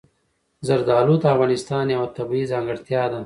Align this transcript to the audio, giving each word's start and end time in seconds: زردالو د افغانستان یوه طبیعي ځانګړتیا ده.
زردالو 0.67 1.15
د 1.21 1.25
افغانستان 1.33 1.85
یوه 1.95 2.07
طبیعي 2.17 2.45
ځانګړتیا 2.51 3.03
ده. 3.11 3.19